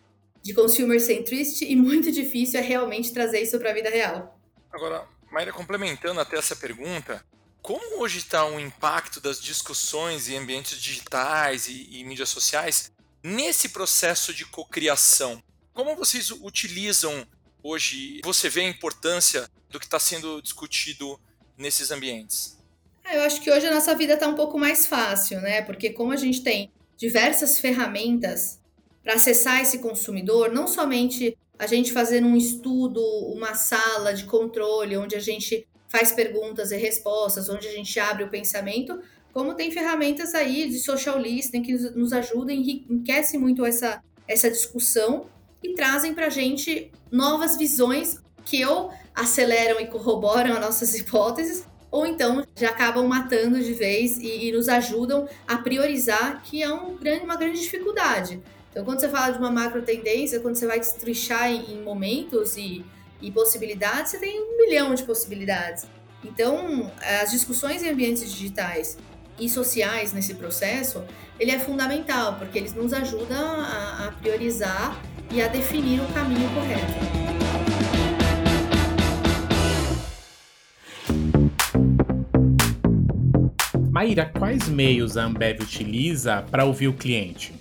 de 0.46 0.54
consumer 0.54 1.02
centrist 1.02 1.64
e 1.64 1.76
muito 1.76 2.12
difícil 2.12 2.60
é 2.60 2.62
realmente 2.64 3.12
trazer 3.12 3.42
isso 3.42 3.58
para 3.58 3.72
a 3.72 3.74
vida 3.74 3.90
real. 3.90 4.40
Agora, 4.72 5.08
Maíra, 5.32 5.52
complementando 5.52 6.20
até 6.20 6.38
essa 6.38 6.56
pergunta, 6.56 7.26
como 7.64 8.04
hoje 8.04 8.20
está 8.20 8.46
o 8.46 8.60
impacto 8.60 9.20
das 9.20 9.42
discussões 9.42 10.30
em 10.30 10.38
ambientes 10.38 10.80
digitais 10.80 11.68
e, 11.68 11.90
e 11.90 12.04
mídias 12.04 12.30
sociais 12.30 12.92
nesse 13.24 13.70
processo 13.70 14.36
de 14.36 14.46
cocriação? 14.46 15.42
Como 15.74 15.96
vocês 15.96 16.30
utilizam 16.30 17.26
hoje? 17.64 18.22
Você 18.24 18.48
vê 18.48 18.62
a 18.62 18.70
importância 18.70 19.50
do 19.68 19.80
que 19.80 19.88
está 19.88 19.98
sendo 19.98 20.44
discutido 20.44 21.20
nesses 21.58 21.90
ambientes? 21.90 22.56
Ah, 23.04 23.16
eu 23.16 23.24
acho 23.24 23.42
que 23.42 23.50
hoje 23.50 23.66
a 23.66 23.74
nossa 23.74 23.96
vida 23.96 24.14
está 24.14 24.28
um 24.28 24.36
pouco 24.36 24.60
mais 24.60 24.86
fácil, 24.86 25.42
né? 25.42 25.64
Porque 25.64 25.90
como 25.90 26.12
a 26.12 26.18
gente 26.18 26.44
tem 26.44 26.72
diversas 26.96 27.60
ferramentas 27.60 28.60
para 29.06 29.14
acessar 29.14 29.62
esse 29.62 29.78
consumidor, 29.78 30.52
não 30.52 30.68
somente 30.68 31.38
a 31.60 31.68
gente 31.68 31.94
fazer 31.94 32.24
um 32.24 32.36
estudo, 32.36 33.00
uma 33.32 33.54
sala 33.54 34.12
de 34.16 34.24
controle 34.26 34.98
onde 34.98 35.16
a 35.16 35.20
gente 35.20 35.68
faz 35.88 36.12
perguntas 36.12 36.72
e 36.72 36.76
respostas, 36.76 37.48
onde 37.48 37.68
a 37.68 37.72
gente 37.72 37.98
abre 38.00 38.24
o 38.24 38.30
pensamento, 38.30 39.00
como 39.32 39.54
tem 39.54 39.70
ferramentas 39.70 40.34
aí 40.34 40.68
de 40.68 40.80
social 40.80 41.20
listening 41.20 41.62
que 41.62 41.74
nos 41.92 42.12
ajudam 42.12 42.56
enriquecem 42.56 43.40
muito 43.40 43.64
essa, 43.64 44.02
essa 44.28 44.50
discussão 44.50 45.28
e 45.62 45.76
trazem 45.76 46.16
para 46.16 46.26
a 46.26 46.30
gente 46.30 46.92
novas 47.12 47.58
visões 47.58 48.20
que 48.44 48.66
ou 48.66 48.92
aceleram 49.14 49.80
e 49.80 49.86
corroboram 49.86 50.54
as 50.54 50.60
nossas 50.60 50.96
hipóteses, 50.98 51.64
ou 51.92 52.08
então 52.08 52.44
já 52.56 52.70
acabam 52.70 53.08
matando 53.08 53.62
de 53.62 53.74
vez 53.74 54.18
e, 54.18 54.48
e 54.48 54.52
nos 54.52 54.68
ajudam 54.68 55.30
a 55.48 55.58
priorizar, 55.58 56.42
que 56.42 56.64
é 56.64 56.74
um 56.74 56.98
grande, 56.98 57.24
uma 57.24 57.36
grande 57.36 57.62
dificuldade. 57.62 58.42
Então, 58.76 58.84
quando 58.84 59.00
você 59.00 59.08
fala 59.08 59.32
de 59.32 59.40
uma 59.40 59.50
macro 59.50 59.82
tendência, 59.84 60.42
quando 60.42 60.56
você 60.56 60.68
vai 60.68 60.78
destrichar 60.78 61.50
em, 61.50 61.76
em 61.76 61.82
momentos 61.82 62.58
e, 62.58 62.84
e 63.22 63.32
possibilidades, 63.32 64.12
você 64.12 64.20
tem 64.20 64.38
um 64.38 64.58
milhão 64.58 64.94
de 64.94 65.02
possibilidades. 65.04 65.88
Então, 66.22 66.92
as 67.22 67.32
discussões 67.32 67.82
em 67.84 67.90
ambientes 67.90 68.30
digitais 68.30 68.98
e 69.40 69.48
sociais 69.48 70.12
nesse 70.12 70.34
processo, 70.34 71.06
ele 71.40 71.52
é 71.52 71.60
fundamental, 71.60 72.36
porque 72.38 72.58
eles 72.58 72.74
nos 72.74 72.92
ajudam 72.92 73.62
a, 73.62 74.08
a 74.08 74.12
priorizar 74.12 75.02
e 75.32 75.42
a 75.42 75.48
definir 75.48 76.02
o 76.02 76.08
caminho 76.14 76.50
correto. 76.54 76.96
Maíra, 83.90 84.30
quais 84.38 84.68
meios 84.68 85.16
a 85.16 85.24
Ambev 85.24 85.62
utiliza 85.62 86.42
para 86.52 86.66
ouvir 86.66 86.90
o 86.90 86.94
cliente? 86.94 87.55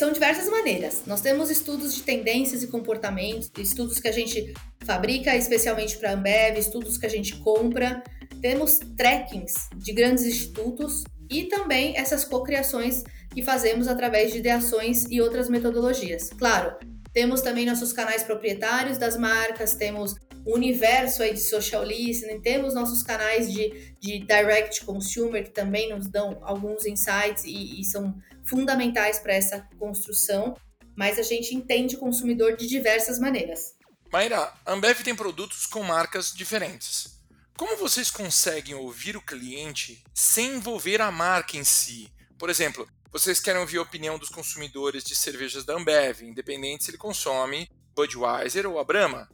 São 0.00 0.12
diversas 0.12 0.48
maneiras. 0.48 1.02
Nós 1.06 1.20
temos 1.20 1.50
estudos 1.50 1.94
de 1.94 2.02
tendências 2.02 2.62
e 2.62 2.68
comportamentos, 2.68 3.52
estudos 3.58 4.00
que 4.00 4.08
a 4.08 4.12
gente 4.12 4.54
fabrica 4.82 5.36
especialmente 5.36 5.98
para 5.98 6.12
a 6.12 6.14
Ambev, 6.14 6.58
estudos 6.58 6.96
que 6.96 7.04
a 7.04 7.08
gente 7.10 7.36
compra. 7.40 8.02
Temos 8.40 8.78
trackings 8.96 9.68
de 9.76 9.92
grandes 9.92 10.24
institutos 10.24 11.04
e 11.28 11.44
também 11.44 11.98
essas 11.98 12.24
cocriações 12.24 13.04
que 13.30 13.42
fazemos 13.42 13.88
através 13.88 14.32
de 14.32 14.38
ideações 14.38 15.04
e 15.10 15.20
outras 15.20 15.50
metodologias. 15.50 16.30
Claro, 16.30 16.78
temos 17.12 17.42
também 17.42 17.66
nossos 17.66 17.92
canais 17.92 18.22
proprietários 18.22 18.96
das 18.96 19.18
marcas, 19.18 19.74
temos 19.74 20.16
o 20.46 20.54
universo 20.54 21.22
aí 21.22 21.34
de 21.34 21.40
social 21.40 21.84
listening, 21.84 22.40
temos 22.40 22.72
nossos 22.72 23.02
canais 23.02 23.52
de, 23.52 23.94
de 24.00 24.20
direct 24.20 24.82
consumer 24.86 25.44
que 25.44 25.50
também 25.50 25.94
nos 25.94 26.08
dão 26.08 26.38
alguns 26.40 26.86
insights 26.86 27.44
e, 27.44 27.82
e 27.82 27.84
são 27.84 28.14
fundamentais 28.50 29.20
para 29.20 29.32
essa 29.32 29.60
construção, 29.78 30.56
mas 30.96 31.18
a 31.18 31.22
gente 31.22 31.54
entende 31.54 31.96
o 31.96 31.98
consumidor 31.98 32.56
de 32.56 32.66
diversas 32.66 33.18
maneiras. 33.18 33.74
Maíra, 34.12 34.52
a 34.66 34.72
Ambev 34.72 35.02
tem 35.02 35.14
produtos 35.14 35.64
com 35.64 35.82
marcas 35.84 36.32
diferentes. 36.34 37.20
Como 37.56 37.76
vocês 37.76 38.10
conseguem 38.10 38.74
ouvir 38.74 39.16
o 39.16 39.22
cliente 39.22 40.02
sem 40.12 40.56
envolver 40.56 41.00
a 41.00 41.12
marca 41.12 41.56
em 41.56 41.62
si? 41.62 42.12
Por 42.36 42.50
exemplo, 42.50 42.88
vocês 43.12 43.38
querem 43.38 43.60
ouvir 43.60 43.78
a 43.78 43.82
opinião 43.82 44.18
dos 44.18 44.28
consumidores 44.28 45.04
de 45.04 45.14
cervejas 45.14 45.64
da 45.64 45.74
Ambev, 45.74 46.22
independente 46.22 46.84
se 46.84 46.90
ele 46.90 46.98
consome 46.98 47.70
Budweiser 47.94 48.66
ou 48.66 48.78
a 48.78 48.84
Brahma. 48.84 49.28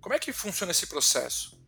Como 0.00 0.14
é 0.14 0.18
que 0.18 0.32
funciona 0.32 0.72
esse 0.72 0.86
processo? 0.86 1.60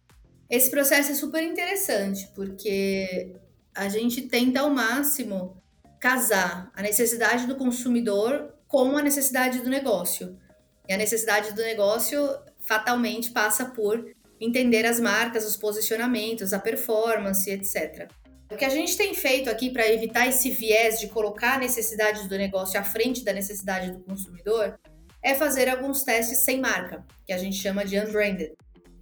Esse 0.48 0.70
processo 0.70 1.12
é 1.12 1.14
super 1.14 1.42
interessante, 1.42 2.28
porque 2.34 3.34
a 3.74 3.88
gente 3.88 4.22
tenta 4.22 4.60
ao 4.60 4.70
máximo 4.70 5.62
casar 6.04 6.70
a 6.74 6.82
necessidade 6.82 7.46
do 7.46 7.56
consumidor 7.56 8.54
com 8.68 8.94
a 8.94 9.02
necessidade 9.02 9.60
do 9.60 9.70
negócio. 9.70 10.38
E 10.86 10.92
a 10.92 10.98
necessidade 10.98 11.54
do 11.54 11.62
negócio 11.62 12.28
fatalmente 12.60 13.30
passa 13.30 13.64
por 13.70 14.14
entender 14.38 14.84
as 14.84 15.00
marcas, 15.00 15.46
os 15.46 15.56
posicionamentos, 15.56 16.52
a 16.52 16.58
performance, 16.58 17.50
etc. 17.50 18.06
O 18.52 18.54
que 18.54 18.66
a 18.66 18.68
gente 18.68 18.98
tem 18.98 19.14
feito 19.14 19.48
aqui 19.48 19.70
para 19.70 19.90
evitar 19.90 20.28
esse 20.28 20.50
viés 20.50 21.00
de 21.00 21.08
colocar 21.08 21.54
a 21.54 21.58
necessidade 21.58 22.28
do 22.28 22.36
negócio 22.36 22.78
à 22.78 22.84
frente 22.84 23.24
da 23.24 23.32
necessidade 23.32 23.90
do 23.90 24.00
consumidor 24.00 24.78
é 25.22 25.34
fazer 25.34 25.70
alguns 25.70 26.02
testes 26.02 26.44
sem 26.44 26.60
marca, 26.60 27.02
que 27.26 27.32
a 27.32 27.38
gente 27.38 27.56
chama 27.56 27.82
de 27.82 27.98
unbranded. 27.98 28.52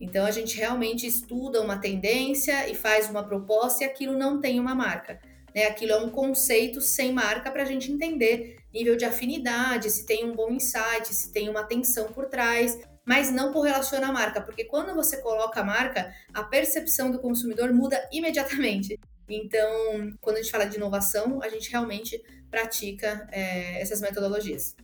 Então 0.01 0.25
a 0.25 0.31
gente 0.31 0.57
realmente 0.57 1.05
estuda 1.05 1.61
uma 1.61 1.79
tendência 1.79 2.69
e 2.71 2.77
faz 2.77 3.11
uma 3.11 3.25
proposta 3.25 3.83
e 3.83 3.87
aquilo 3.89 4.17
não 4.17 4.41
tem 4.41 4.61
uma 4.61 4.73
marca. 4.73 5.19
Né? 5.55 5.67
Aquilo 5.67 5.93
é 5.93 5.97
um 5.99 6.11
conceito 6.11 6.81
sem 6.81 7.13
marca 7.13 7.51
para 7.51 7.63
a 7.63 7.67
gente 7.67 7.91
entender 7.91 8.57
nível 8.73 8.97
de 8.97 9.05
afinidade, 9.05 9.91
se 9.91 10.07
tem 10.07 10.25
um 10.25 10.35
bom 10.35 10.51
insight, 10.51 11.13
se 11.15 11.33
tem 11.33 11.49
uma 11.49 11.61
atenção 11.61 12.07
por 12.07 12.27
trás, 12.27 12.79
mas 13.05 13.31
não 13.31 13.53
correlaciona 13.53 14.09
a 14.09 14.13
marca, 14.13 14.41
porque 14.41 14.65
quando 14.65 14.95
você 14.95 15.19
coloca 15.19 15.61
a 15.61 15.65
marca, 15.65 16.13
a 16.33 16.43
percepção 16.43 17.11
do 17.11 17.19
consumidor 17.19 17.73
muda 17.73 18.01
imediatamente. 18.13 18.99
Então, 19.29 20.13
quando 20.21 20.37
a 20.37 20.43
gente 20.43 20.51
fala 20.51 20.65
de 20.65 20.77
inovação, 20.77 21.43
a 21.43 21.49
gente 21.49 21.71
realmente 21.71 22.23
pratica 22.51 23.27
é, 23.31 23.81
essas 23.81 24.01
metodologias. 24.01 24.75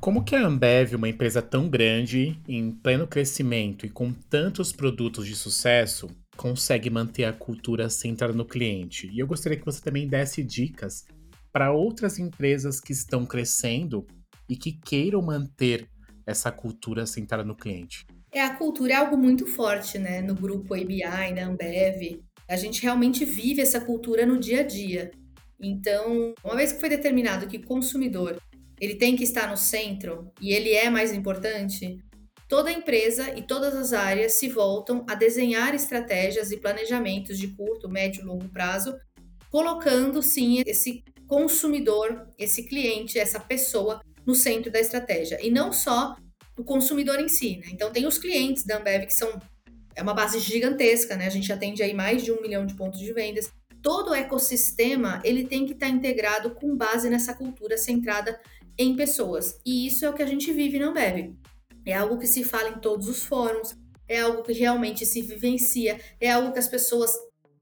Como 0.00 0.24
que 0.24 0.36
a 0.36 0.46
Ambev, 0.46 0.94
uma 0.94 1.08
empresa 1.08 1.42
tão 1.42 1.68
grande, 1.68 2.40
em 2.46 2.70
pleno 2.70 3.06
crescimento 3.06 3.84
e 3.84 3.90
com 3.90 4.12
tantos 4.12 4.72
produtos 4.72 5.26
de 5.26 5.34
sucesso, 5.34 6.08
consegue 6.38 6.88
manter 6.88 7.24
a 7.24 7.32
cultura 7.32 7.90
centrada 7.90 8.32
no 8.32 8.44
cliente? 8.44 9.10
E 9.12 9.18
eu 9.18 9.26
gostaria 9.26 9.58
que 9.58 9.64
você 9.64 9.82
também 9.82 10.06
desse 10.06 10.40
dicas 10.42 11.04
para 11.52 11.72
outras 11.72 12.16
empresas 12.16 12.80
que 12.80 12.92
estão 12.92 13.26
crescendo 13.26 14.06
e 14.48 14.56
que 14.56 14.72
queiram 14.72 15.20
manter 15.20 15.88
essa 16.24 16.52
cultura 16.52 17.04
centrada 17.06 17.42
no 17.42 17.56
cliente. 17.56 18.06
É, 18.32 18.40
a 18.40 18.54
cultura 18.54 18.92
é 18.92 18.96
algo 18.96 19.16
muito 19.16 19.46
forte, 19.46 19.98
né? 19.98 20.22
No 20.22 20.34
grupo 20.34 20.74
ABI, 20.74 21.32
na 21.34 21.46
Ambev. 21.46 22.22
A 22.48 22.56
gente 22.56 22.82
realmente 22.82 23.24
vive 23.24 23.60
essa 23.60 23.80
cultura 23.80 24.24
no 24.24 24.38
dia 24.38 24.60
a 24.60 24.62
dia. 24.62 25.10
Então, 25.60 26.34
uma 26.44 26.54
vez 26.54 26.72
que 26.72 26.78
foi 26.78 26.88
determinado 26.88 27.48
que 27.48 27.56
o 27.56 27.66
consumidor 27.66 28.40
ele 28.80 28.94
tem 28.94 29.16
que 29.16 29.24
estar 29.24 29.50
no 29.50 29.56
centro 29.56 30.30
e 30.40 30.52
ele 30.52 30.72
é 30.72 30.88
mais 30.88 31.12
importante, 31.12 31.98
toda 32.48 32.72
empresa 32.72 33.34
e 33.36 33.42
todas 33.42 33.74
as 33.74 33.92
áreas 33.92 34.32
se 34.32 34.48
voltam 34.48 35.04
a 35.08 35.14
desenhar 35.14 35.74
estratégias 35.74 36.50
e 36.50 36.56
planejamentos 36.56 37.38
de 37.38 37.48
curto, 37.48 37.88
médio 37.88 38.22
e 38.22 38.24
longo 38.24 38.48
prazo, 38.48 38.98
colocando 39.50 40.22
sim 40.22 40.62
esse 40.66 41.04
consumidor, 41.26 42.26
esse 42.38 42.64
cliente, 42.64 43.18
essa 43.18 43.38
pessoa 43.38 44.00
no 44.26 44.34
centro 44.34 44.72
da 44.72 44.80
estratégia. 44.80 45.38
E 45.42 45.50
não 45.50 45.72
só 45.72 46.16
o 46.56 46.64
consumidor 46.64 47.20
em 47.20 47.28
si, 47.28 47.58
né? 47.58 47.66
Então 47.70 47.92
tem 47.92 48.06
os 48.06 48.18
clientes 48.18 48.64
da 48.64 48.78
Ambev 48.78 49.06
que 49.06 49.14
são 49.14 49.38
é 49.94 50.02
uma 50.02 50.14
base 50.14 50.38
gigantesca, 50.38 51.16
né? 51.16 51.26
A 51.26 51.30
gente 51.30 51.52
atende 51.52 51.82
aí 51.82 51.92
mais 51.92 52.22
de 52.22 52.30
um 52.30 52.40
milhão 52.40 52.64
de 52.64 52.74
pontos 52.74 53.00
de 53.00 53.12
vendas. 53.12 53.50
Todo 53.82 54.10
o 54.10 54.14
ecossistema 54.14 55.20
ele 55.24 55.44
tem 55.44 55.66
que 55.66 55.72
estar 55.72 55.86
tá 55.86 55.92
integrado 55.92 56.50
com 56.54 56.76
base 56.76 57.10
nessa 57.10 57.34
cultura 57.34 57.76
centrada 57.76 58.40
em 58.78 58.94
pessoas. 58.94 59.60
E 59.66 59.86
isso 59.86 60.04
é 60.04 60.10
o 60.10 60.14
que 60.14 60.22
a 60.22 60.26
gente 60.26 60.52
vive 60.52 60.78
na 60.78 60.88
Ambev. 60.88 61.34
É 61.84 61.94
algo 61.94 62.18
que 62.18 62.26
se 62.26 62.44
fala 62.44 62.70
em 62.70 62.80
todos 62.80 63.08
os 63.08 63.22
fóruns, 63.22 63.76
é 64.08 64.20
algo 64.20 64.42
que 64.42 64.52
realmente 64.52 65.04
se 65.04 65.20
vivencia, 65.20 66.00
é 66.20 66.30
algo 66.30 66.52
que 66.52 66.58
as 66.58 66.68
pessoas 66.68 67.12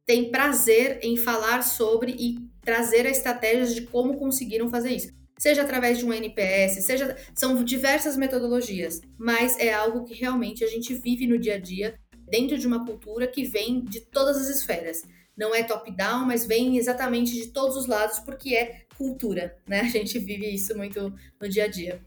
têm 0.05 0.31
prazer 0.31 1.01
em 1.03 1.17
falar 1.17 1.63
sobre 1.63 2.13
e 2.13 2.39
trazer 2.63 3.05
estratégias 3.07 3.75
de 3.75 3.83
como 3.83 4.17
conseguiram 4.17 4.69
fazer 4.69 4.91
isso. 4.91 5.13
Seja 5.39 5.63
através 5.63 5.99
de 5.99 6.07
um 6.07 6.13
NPS, 6.13 6.85
seja 6.85 7.17
são 7.35 7.63
diversas 7.63 8.17
metodologias, 8.17 9.01
mas 9.19 9.59
é 9.59 9.73
algo 9.73 10.05
que 10.05 10.15
realmente 10.15 10.65
a 10.65 10.69
gente 10.69 10.95
vive 10.95 11.27
no 11.27 11.39
dia 11.39 11.57
a 11.57 11.59
dia 11.59 11.99
dentro 12.29 12.57
de 12.57 12.67
uma 12.67 12.85
cultura 12.85 13.27
que 13.27 13.45
vem 13.45 13.85
de 13.85 14.01
todas 14.01 14.37
as 14.37 14.49
esferas. 14.49 15.03
Não 15.37 15.55
é 15.55 15.63
top-down, 15.63 16.25
mas 16.25 16.47
vem 16.47 16.79
exatamente 16.79 17.35
de 17.35 17.49
todos 17.49 17.77
os 17.77 17.87
lados, 17.87 18.19
porque 18.21 18.55
é 18.55 18.87
cultura, 18.97 19.55
né? 19.69 19.81
A 19.81 19.89
gente 19.89 20.19
vive 20.19 20.49
isso 20.49 20.75
muito 20.77 21.13
no 21.41 21.49
dia 21.49 21.65
a 21.65 21.69
dia. 21.69 22.01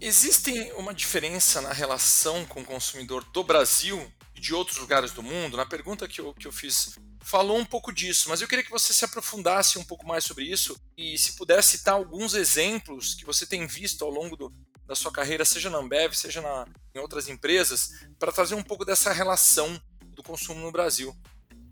Existe 0.00 0.52
uma 0.76 0.92
diferença 0.92 1.60
na 1.62 1.72
relação 1.72 2.44
com 2.44 2.60
o 2.60 2.64
consumidor 2.64 3.24
do 3.32 3.42
Brasil 3.42 4.06
e 4.34 4.40
de 4.40 4.52
outros 4.52 4.76
lugares 4.76 5.10
do 5.10 5.22
mundo? 5.22 5.56
Na 5.56 5.64
pergunta 5.64 6.06
que 6.06 6.20
eu, 6.20 6.34
que 6.34 6.46
eu 6.46 6.52
fiz, 6.52 6.98
falou 7.22 7.56
um 7.56 7.64
pouco 7.64 7.90
disso, 7.90 8.28
mas 8.28 8.42
eu 8.42 8.46
queria 8.46 8.62
que 8.62 8.70
você 8.70 8.92
se 8.92 9.06
aprofundasse 9.06 9.78
um 9.78 9.84
pouco 9.84 10.06
mais 10.06 10.22
sobre 10.24 10.44
isso 10.44 10.78
e 10.98 11.16
se 11.16 11.32
pudesse 11.34 11.78
citar 11.78 11.94
alguns 11.94 12.34
exemplos 12.34 13.14
que 13.14 13.24
você 13.24 13.46
tem 13.46 13.66
visto 13.66 14.04
ao 14.04 14.10
longo 14.10 14.36
do, 14.36 14.52
da 14.86 14.94
sua 14.94 15.10
carreira, 15.10 15.46
seja 15.46 15.70
na 15.70 15.78
Ambev, 15.78 16.12
seja 16.12 16.42
na, 16.42 16.66
em 16.94 16.98
outras 16.98 17.26
empresas, 17.26 18.04
para 18.18 18.30
trazer 18.30 18.54
um 18.54 18.62
pouco 18.62 18.84
dessa 18.84 19.12
relação 19.14 19.80
do 20.14 20.22
consumo 20.22 20.60
no 20.60 20.70
Brasil. 20.70 21.16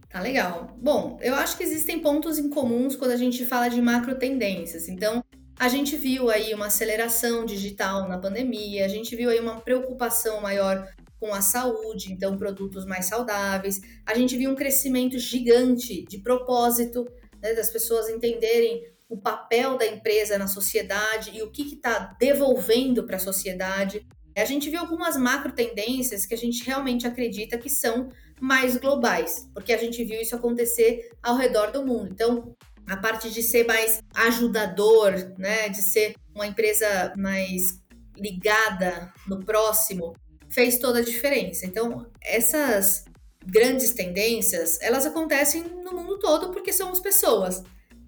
Tá 0.09 0.21
legal. 0.21 0.75
Bom, 0.81 1.19
eu 1.21 1.35
acho 1.35 1.59
que 1.59 1.63
existem 1.63 2.01
pontos 2.01 2.39
em 2.39 2.49
comuns 2.49 2.97
quando 2.97 3.11
a 3.11 3.17
gente 3.17 3.45
fala 3.45 3.69
de 3.69 3.83
macro 3.83 4.19
tendências. 4.19 4.89
Então, 4.89 5.23
a 5.59 5.69
gente 5.69 5.97
viu 5.97 6.31
aí 6.31 6.53
uma 6.53 6.67
aceleração 6.67 7.45
digital 7.45 8.09
na 8.09 8.19
pandemia, 8.19 8.85
a 8.85 8.89
gente 8.89 9.15
viu 9.15 9.31
aí 9.31 9.39
uma 9.39 9.61
preocupação 9.61 10.41
maior 10.41 10.89
com 11.21 11.33
a 11.33 11.41
saúde, 11.41 12.13
então 12.13 12.37
produtos 12.37 12.85
mais 12.85 13.07
saudáveis. 13.07 13.81
A 14.05 14.15
gente 14.15 14.37
viu 14.37 14.51
um 14.51 14.55
crescimento 14.55 15.19
gigante 15.19 16.05
de 16.05 16.19
propósito, 16.19 17.07
né, 17.41 17.55
das 17.55 17.71
pessoas 17.71 18.09
entenderem 18.09 18.83
o 19.09 19.17
papel 19.17 19.79
da 19.79 19.87
empresa 19.87 20.37
na 20.37 20.47
sociedade 20.47 21.31
e 21.33 21.43
o 21.43 21.51
que 21.51 21.75
está 21.75 22.17
devolvendo 22.19 23.05
para 23.05 23.17
a 23.17 23.21
sociedade. 23.21 24.07
A 24.37 24.45
gente 24.45 24.69
viu 24.69 24.81
algumas 24.81 25.17
macro 25.17 25.53
tendências 25.53 26.27
que 26.27 26.35
a 26.35 26.39
gente 26.39 26.65
realmente 26.65 27.07
acredita 27.07 27.57
que 27.57 27.71
são 27.71 28.09
mais 28.41 28.77
globais, 28.77 29.49
porque 29.55 29.73
a 29.73 29.79
gente 29.79 30.05
viu 30.05 30.21
isso 30.21 30.35
acontecer 30.35 31.11
ao 31.23 31.37
redor 31.37 31.71
do 31.71 31.87
mundo. 31.87 32.09
Então, 32.11 32.55
a 32.89 32.97
parte 32.97 33.31
de 33.31 33.43
ser 33.43 33.67
mais 33.67 34.01
ajudador, 34.15 35.33
né, 35.39 35.69
de 35.69 35.83
ser 35.83 36.15
uma 36.35 36.47
empresa 36.47 37.13
mais 37.17 37.83
ligada 38.17 39.13
no 39.27 39.41
próximo, 39.45 40.15
fez 40.51 40.79
toda 40.79 41.01
a 41.01 41.05
diferença. 41.05 41.67
Então, 41.67 42.07
essas 42.23 43.05
grandes 43.45 43.91
tendências, 43.91 44.81
elas 44.81 45.07
acontecem 45.07 45.63
no 45.63 45.93
mundo 45.93 46.19
todo 46.19 46.51
porque 46.51 46.73
somos 46.73 47.01
pessoas 47.01 47.63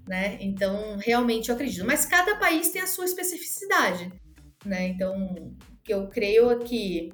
né? 0.06 0.38
Então, 0.40 0.96
realmente 0.98 1.48
eu 1.48 1.54
acredito. 1.54 1.84
Mas 1.84 2.06
cada 2.06 2.36
país 2.36 2.70
tem 2.70 2.80
a 2.80 2.86
sua 2.86 3.04
especificidade, 3.04 4.12
né? 4.64 4.88
Então, 4.88 5.54
eu 5.86 6.08
creio 6.08 6.50
é 6.50 6.56
que, 6.56 7.12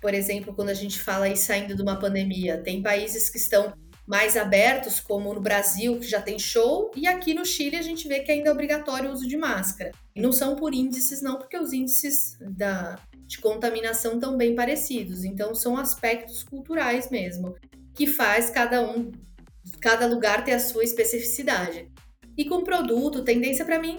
por 0.00 0.14
exemplo, 0.14 0.54
quando 0.54 0.68
a 0.68 0.74
gente 0.74 0.98
fala 1.00 1.26
aí 1.26 1.36
saindo 1.36 1.74
de 1.74 1.82
uma 1.82 1.98
pandemia, 1.98 2.62
tem 2.62 2.82
países 2.82 3.28
que 3.28 3.38
estão 3.38 3.72
mais 4.08 4.38
abertos, 4.38 5.00
como 5.00 5.34
no 5.34 5.40
Brasil, 5.40 6.00
que 6.00 6.08
já 6.08 6.18
tem 6.18 6.38
show, 6.38 6.90
e 6.96 7.06
aqui 7.06 7.34
no 7.34 7.44
Chile 7.44 7.76
a 7.76 7.82
gente 7.82 8.08
vê 8.08 8.20
que 8.20 8.32
ainda 8.32 8.48
é 8.48 8.52
obrigatório 8.52 9.10
o 9.10 9.12
uso 9.12 9.28
de 9.28 9.36
máscara. 9.36 9.92
E 10.16 10.22
não 10.22 10.32
são 10.32 10.56
por 10.56 10.72
índices, 10.72 11.20
não, 11.20 11.36
porque 11.36 11.58
os 11.58 11.74
índices 11.74 12.38
da, 12.40 12.98
de 13.26 13.38
contaminação 13.38 14.14
estão 14.14 14.34
bem 14.34 14.54
parecidos. 14.54 15.24
Então, 15.24 15.54
são 15.54 15.76
aspectos 15.76 16.42
culturais 16.42 17.10
mesmo, 17.10 17.54
que 17.94 18.06
faz 18.06 18.48
cada 18.48 18.80
um, 18.80 19.12
cada 19.78 20.06
lugar 20.06 20.42
ter 20.42 20.52
a 20.52 20.60
sua 20.60 20.84
especificidade. 20.84 21.86
E 22.34 22.46
com 22.46 22.64
produto, 22.64 23.22
tendência 23.22 23.62
para 23.62 23.78
mim 23.78 23.98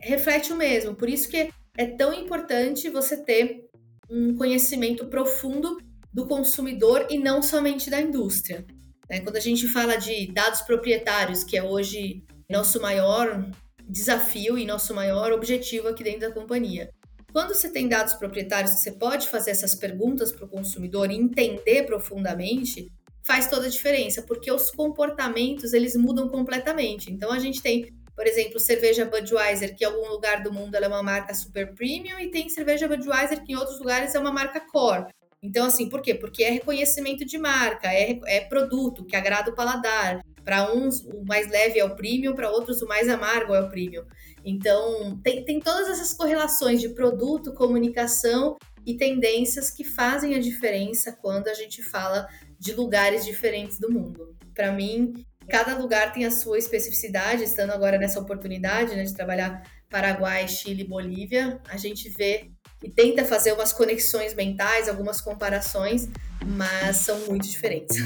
reflete 0.00 0.54
o 0.54 0.56
mesmo. 0.56 0.94
Por 0.94 1.10
isso 1.10 1.28
que 1.28 1.50
é 1.76 1.84
tão 1.84 2.14
importante 2.14 2.88
você 2.88 3.14
ter 3.14 3.68
um 4.08 4.34
conhecimento 4.34 5.04
profundo 5.08 5.76
do 6.10 6.26
consumidor 6.26 7.06
e 7.10 7.18
não 7.18 7.42
somente 7.42 7.90
da 7.90 8.00
indústria. 8.00 8.64
Né? 9.10 9.20
Quando 9.20 9.36
a 9.36 9.40
gente 9.40 9.66
fala 9.66 9.96
de 9.96 10.32
dados 10.32 10.62
proprietários, 10.62 11.42
que 11.42 11.56
é 11.56 11.62
hoje 11.62 12.22
nosso 12.48 12.80
maior 12.80 13.50
desafio 13.88 14.56
e 14.56 14.64
nosso 14.64 14.94
maior 14.94 15.32
objetivo 15.32 15.88
aqui 15.88 16.04
dentro 16.04 16.20
da 16.20 16.32
companhia. 16.32 16.90
Quando 17.32 17.54
você 17.54 17.68
tem 17.68 17.88
dados 17.88 18.14
proprietários, 18.14 18.72
você 18.72 18.92
pode 18.92 19.28
fazer 19.28 19.50
essas 19.50 19.74
perguntas 19.74 20.30
para 20.30 20.44
o 20.44 20.48
consumidor 20.48 21.10
e 21.10 21.16
entender 21.16 21.84
profundamente, 21.84 22.90
faz 23.24 23.48
toda 23.48 23.66
a 23.66 23.70
diferença, 23.70 24.22
porque 24.22 24.50
os 24.50 24.70
comportamentos 24.70 25.72
eles 25.72 25.96
mudam 25.96 26.28
completamente. 26.28 27.12
Então 27.12 27.32
a 27.32 27.38
gente 27.38 27.60
tem, 27.60 27.92
por 28.16 28.26
exemplo, 28.26 28.58
cerveja 28.58 29.04
Budweiser, 29.04 29.76
que 29.76 29.84
em 29.84 29.86
algum 29.86 30.08
lugar 30.08 30.42
do 30.42 30.52
mundo 30.52 30.74
é 30.74 30.88
uma 30.88 31.02
marca 31.02 31.34
super 31.34 31.72
premium, 31.74 32.18
e 32.18 32.30
tem 32.30 32.48
cerveja 32.48 32.88
Budweiser 32.88 33.44
que 33.44 33.52
em 33.52 33.56
outros 33.56 33.78
lugares 33.78 34.14
é 34.14 34.18
uma 34.18 34.32
marca 34.32 34.60
core. 34.60 35.06
Então, 35.42 35.66
assim, 35.66 35.88
por 35.88 36.02
quê? 36.02 36.14
Porque 36.14 36.44
é 36.44 36.50
reconhecimento 36.50 37.24
de 37.24 37.38
marca, 37.38 37.88
é, 37.92 38.18
é 38.26 38.40
produto 38.40 39.04
que 39.04 39.16
agrada 39.16 39.50
o 39.50 39.54
paladar. 39.54 40.20
Para 40.44 40.72
uns, 40.72 41.00
o 41.00 41.24
mais 41.24 41.48
leve 41.48 41.78
é 41.78 41.84
o 41.84 41.94
premium, 41.94 42.34
para 42.34 42.50
outros, 42.50 42.82
o 42.82 42.86
mais 42.86 43.08
amargo 43.08 43.54
é 43.54 43.60
o 43.60 43.68
premium. 43.68 44.04
Então, 44.44 45.18
tem, 45.22 45.44
tem 45.44 45.60
todas 45.60 45.88
essas 45.88 46.12
correlações 46.12 46.80
de 46.80 46.90
produto, 46.90 47.54
comunicação 47.54 48.56
e 48.86 48.96
tendências 48.96 49.70
que 49.70 49.84
fazem 49.84 50.34
a 50.34 50.38
diferença 50.38 51.12
quando 51.12 51.48
a 51.48 51.54
gente 51.54 51.82
fala 51.82 52.26
de 52.58 52.72
lugares 52.72 53.24
diferentes 53.24 53.78
do 53.78 53.90
mundo. 53.90 54.36
Para 54.54 54.72
mim, 54.72 55.12
cada 55.48 55.76
lugar 55.76 56.12
tem 56.12 56.24
a 56.24 56.30
sua 56.30 56.58
especificidade, 56.58 57.44
estando 57.44 57.70
agora 57.70 57.98
nessa 57.98 58.20
oportunidade 58.20 58.94
né, 58.94 59.04
de 59.04 59.14
trabalhar 59.14 59.62
Paraguai, 59.88 60.46
Chile, 60.46 60.84
Bolívia, 60.84 61.60
a 61.68 61.76
gente 61.76 62.08
vê 62.08 62.50
e 62.82 62.88
tenta 62.88 63.24
fazer 63.24 63.52
umas 63.52 63.72
conexões 63.72 64.34
mentais, 64.34 64.88
algumas 64.88 65.20
comparações, 65.20 66.08
mas 66.44 66.96
são 66.96 67.18
muito 67.26 67.48
diferentes. 67.48 67.96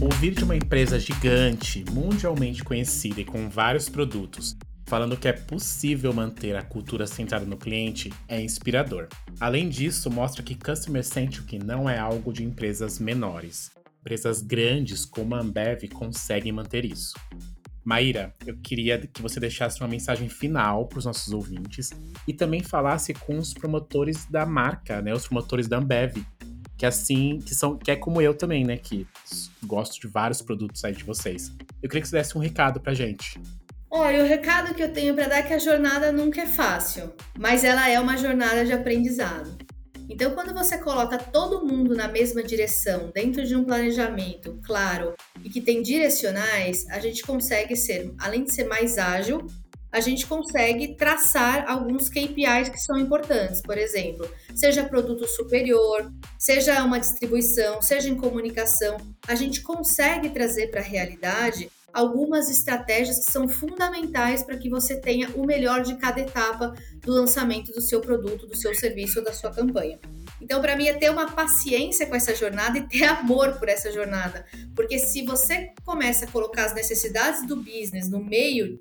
Ouvir 0.00 0.34
de 0.34 0.42
uma 0.42 0.56
empresa 0.56 0.98
gigante, 0.98 1.84
mundialmente 1.90 2.64
conhecida 2.64 3.20
e 3.20 3.24
com 3.24 3.48
vários 3.48 3.88
produtos, 3.88 4.56
falando 4.86 5.16
que 5.16 5.28
é 5.28 5.32
possível 5.32 6.12
manter 6.12 6.56
a 6.56 6.62
cultura 6.62 7.06
centrada 7.06 7.46
no 7.46 7.56
cliente 7.56 8.12
é 8.26 8.40
inspirador. 8.40 9.08
Além 9.38 9.68
disso, 9.68 10.10
mostra 10.10 10.42
que 10.42 10.56
Customer 10.56 11.04
Centric 11.04 11.58
não 11.58 11.88
é 11.88 11.98
algo 11.98 12.32
de 12.32 12.42
empresas 12.42 12.98
menores. 12.98 13.70
Empresas 14.00 14.42
grandes 14.42 15.04
como 15.04 15.36
a 15.36 15.40
Ambev 15.40 15.88
conseguem 15.88 16.50
manter 16.50 16.84
isso. 16.84 17.14
Maíra, 17.84 18.34
eu 18.46 18.56
queria 18.62 18.98
que 18.98 19.20
você 19.20 19.40
deixasse 19.40 19.80
uma 19.80 19.88
mensagem 19.88 20.28
final 20.28 20.86
para 20.86 20.98
os 20.98 21.04
nossos 21.04 21.32
ouvintes 21.32 21.90
e 22.26 22.32
também 22.32 22.62
falasse 22.62 23.12
com 23.12 23.36
os 23.38 23.52
promotores 23.52 24.24
da 24.26 24.46
marca, 24.46 25.02
né, 25.02 25.12
os 25.12 25.26
promotores 25.26 25.66
da 25.66 25.78
Ambev, 25.78 26.24
que 26.76 26.86
assim, 26.86 27.38
que 27.38 27.54
são, 27.54 27.76
que 27.76 27.90
é 27.90 27.96
como 27.96 28.20
eu 28.20 28.34
também, 28.34 28.64
né, 28.64 28.76
que 28.76 29.06
gosto 29.64 30.00
de 30.00 30.06
vários 30.06 30.40
produtos 30.40 30.84
aí 30.84 30.94
de 30.94 31.04
vocês. 31.04 31.52
Eu 31.82 31.88
queria 31.88 32.02
que 32.02 32.08
você 32.08 32.16
desse 32.16 32.38
um 32.38 32.40
recado 32.40 32.80
pra 32.80 32.94
gente. 32.94 33.40
Olha, 33.94 34.24
o 34.24 34.26
recado 34.26 34.74
que 34.74 34.82
eu 34.82 34.90
tenho 34.90 35.14
para 35.14 35.28
dar 35.28 35.38
é 35.38 35.42
que 35.42 35.52
a 35.52 35.58
jornada 35.58 36.10
nunca 36.10 36.40
é 36.40 36.46
fácil, 36.46 37.12
mas 37.38 37.62
ela 37.62 37.88
é 37.90 38.00
uma 38.00 38.16
jornada 38.16 38.64
de 38.64 38.72
aprendizado. 38.72 39.54
Então, 40.08 40.32
quando 40.32 40.52
você 40.52 40.78
coloca 40.78 41.18
todo 41.18 41.64
mundo 41.64 41.94
na 41.94 42.08
mesma 42.08 42.42
direção, 42.42 43.10
dentro 43.14 43.44
de 43.44 43.56
um 43.56 43.64
planejamento 43.64 44.58
claro 44.64 45.14
e 45.44 45.48
que 45.48 45.60
tem 45.60 45.82
direcionais, 45.82 46.86
a 46.88 47.00
gente 47.00 47.22
consegue 47.22 47.74
ser, 47.76 48.12
além 48.18 48.44
de 48.44 48.52
ser 48.52 48.64
mais 48.64 48.98
ágil, 48.98 49.46
a 49.92 50.00
gente 50.00 50.26
consegue 50.26 50.96
traçar 50.96 51.70
alguns 51.70 52.08
KPIs 52.08 52.70
que 52.70 52.78
são 52.78 52.98
importantes. 52.98 53.60
Por 53.60 53.76
exemplo, 53.76 54.28
seja 54.54 54.84
produto 54.84 55.26
superior, 55.28 56.10
seja 56.38 56.82
uma 56.82 56.98
distribuição, 56.98 57.82
seja 57.82 58.08
em 58.08 58.16
comunicação, 58.16 58.96
a 59.28 59.34
gente 59.34 59.60
consegue 59.60 60.30
trazer 60.30 60.68
para 60.68 60.80
a 60.80 60.84
realidade 60.84 61.70
algumas 61.92 62.48
estratégias 62.50 63.24
que 63.24 63.32
são 63.32 63.48
fundamentais 63.48 64.42
para 64.42 64.56
que 64.56 64.68
você 64.68 65.00
tenha 65.00 65.28
o 65.34 65.44
melhor 65.44 65.82
de 65.82 65.96
cada 65.96 66.20
etapa 66.20 66.74
do 67.00 67.12
lançamento 67.12 67.72
do 67.72 67.80
seu 67.80 68.00
produto, 68.00 68.46
do 68.46 68.56
seu 68.56 68.74
serviço 68.74 69.18
ou 69.18 69.24
da 69.24 69.32
sua 69.32 69.50
campanha. 69.50 69.98
Então, 70.40 70.60
para 70.60 70.76
mim, 70.76 70.88
é 70.88 70.94
ter 70.94 71.10
uma 71.10 71.30
paciência 71.30 72.06
com 72.06 72.16
essa 72.16 72.34
jornada 72.34 72.78
e 72.78 72.88
ter 72.88 73.04
amor 73.04 73.52
por 73.58 73.68
essa 73.68 73.92
jornada. 73.92 74.44
Porque 74.74 74.98
se 74.98 75.22
você 75.22 75.72
começa 75.84 76.24
a 76.24 76.28
colocar 76.28 76.64
as 76.64 76.74
necessidades 76.74 77.46
do 77.46 77.56
business 77.56 78.08
no 78.08 78.22
meio 78.24 78.78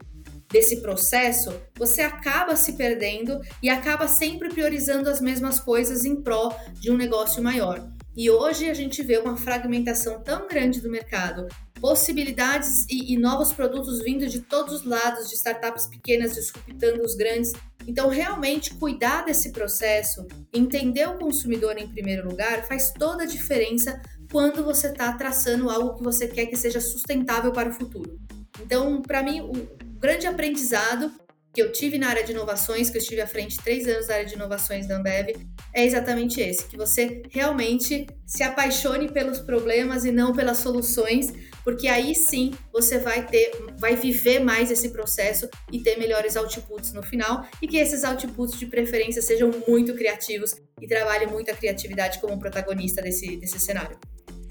desse 0.52 0.82
processo, 0.82 1.54
você 1.78 2.02
acaba 2.02 2.56
se 2.56 2.74
perdendo 2.74 3.40
e 3.62 3.70
acaba 3.70 4.08
sempre 4.08 4.50
priorizando 4.50 5.10
as 5.10 5.22
mesmas 5.22 5.60
coisas 5.60 6.04
em 6.04 6.22
prol 6.22 6.54
de 6.74 6.92
um 6.92 6.98
negócio 6.98 7.42
maior. 7.42 7.90
E 8.16 8.30
hoje 8.30 8.70
a 8.70 8.74
gente 8.74 9.02
vê 9.02 9.18
uma 9.18 9.38
fragmentação 9.38 10.22
tão 10.22 10.48
grande 10.48 10.82
do 10.82 10.92
mercado, 10.92 11.48
possibilidades 11.82 12.86
e, 12.88 13.14
e 13.14 13.18
novos 13.18 13.52
produtos 13.52 14.02
vindo 14.04 14.28
de 14.28 14.42
todos 14.42 14.76
os 14.76 14.86
lados, 14.86 15.28
de 15.28 15.36
startups 15.36 15.88
pequenas 15.88 16.36
disruptando 16.36 17.02
os 17.04 17.16
grandes. 17.16 17.52
Então, 17.88 18.08
realmente 18.08 18.76
cuidar 18.76 19.26
desse 19.26 19.52
processo, 19.52 20.28
entender 20.54 21.10
o 21.10 21.18
consumidor 21.18 21.78
em 21.78 21.88
primeiro 21.88 22.30
lugar, 22.30 22.68
faz 22.68 22.92
toda 22.92 23.24
a 23.24 23.28
diferença 23.28 24.00
quando 24.32 24.64
você 24.64 24.88
está 24.88 25.12
traçando 25.14 25.70
algo 25.70 25.96
que 25.96 26.04
você 26.04 26.28
quer 26.28 26.46
que 26.46 26.56
seja 26.56 26.80
sustentável 26.80 27.52
para 27.52 27.70
o 27.70 27.74
futuro. 27.74 28.20
Então, 28.62 29.02
para 29.02 29.24
mim, 29.24 29.42
o 29.42 29.52
grande 30.00 30.28
aprendizado 30.28 31.12
que 31.54 31.62
eu 31.62 31.72
tive 31.72 31.98
na 31.98 32.10
área 32.10 32.24
de 32.24 32.32
inovações, 32.32 32.90
que 32.90 32.98
eu 32.98 33.02
estive 33.02 33.22
à 33.22 33.28
frente 33.28 33.58
três 33.62 33.88
anos 33.88 34.08
da 34.08 34.16
área 34.16 34.26
de 34.26 34.36
inovações 34.36 34.88
da 34.88 34.98
Ambev, 34.98 35.36
é 35.74 35.86
exatamente 35.86 36.40
esse: 36.40 36.66
que 36.66 36.78
você 36.78 37.22
realmente 37.30 38.08
se 38.26 38.44
apaixone 38.44 39.12
pelos 39.12 39.40
problemas 39.40 40.06
e 40.06 40.12
não 40.12 40.34
pelas 40.34 40.60
soluções, 40.60 41.34
porque 41.64 41.88
aí 41.88 42.16
sim 42.16 42.54
você 42.72 43.00
vai 43.00 43.26
ter, 43.26 43.52
vai 43.78 43.96
viver 43.96 44.40
mais 44.40 44.72
esse 44.72 44.90
processo 44.90 45.50
e 45.72 45.80
ter 45.80 45.98
melhores 45.98 46.36
outputs 46.36 46.94
no 46.94 47.04
final, 47.04 47.46
e 47.62 47.68
que 47.68 47.78
esses 47.78 48.04
outputs 48.04 48.58
de 48.58 48.66
preferência 48.66 49.22
sejam 49.22 49.52
muito 49.68 49.94
criativos 49.94 50.56
e 50.80 50.88
trabalhem 50.88 51.28
muito 51.28 51.52
a 51.52 51.54
criatividade 51.54 52.20
como 52.20 52.40
protagonista 52.40 53.02
desse, 53.02 53.36
desse 53.36 53.60
cenário. 53.60 54.00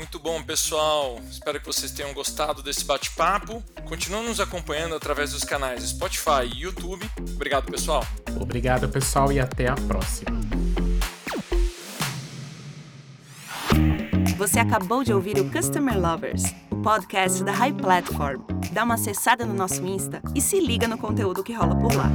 Muito 0.01 0.19
bom, 0.19 0.43
pessoal. 0.43 1.21
Espero 1.31 1.61
que 1.61 1.67
vocês 1.67 1.93
tenham 1.93 2.15
gostado 2.15 2.63
desse 2.63 2.87
bate-papo. 2.87 3.63
Continuem 3.87 4.29
nos 4.29 4.41
acompanhando 4.41 4.95
através 4.95 5.33
dos 5.33 5.45
canais 5.45 5.83
Spotify 5.83 6.47
e 6.51 6.63
YouTube. 6.63 7.07
Obrigado, 7.35 7.71
pessoal. 7.71 8.03
Obrigado, 8.41 8.89
pessoal, 8.89 9.31
e 9.31 9.39
até 9.39 9.69
a 9.69 9.75
próxima. 9.75 10.41
Você 14.39 14.59
acabou 14.59 15.05
de 15.05 15.13
ouvir 15.13 15.39
o 15.39 15.51
Customer 15.51 16.01
Lovers, 16.01 16.45
o 16.71 16.77
podcast 16.77 17.45
da 17.45 17.53
High 17.53 17.75
Platform. 17.75 18.41
Dá 18.73 18.85
uma 18.85 18.95
acessada 18.95 19.45
no 19.45 19.53
nosso 19.53 19.85
Insta 19.85 20.23
e 20.35 20.41
se 20.41 20.61
liga 20.61 20.89
no 20.89 20.97
conteúdo 20.97 21.45
que 21.45 21.53
rola 21.53 21.77
por 21.77 21.95
lá. 21.95 22.11